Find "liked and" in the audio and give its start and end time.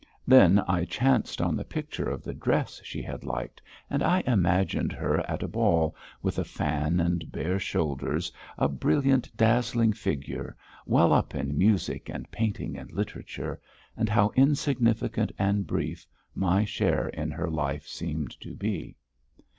3.23-4.01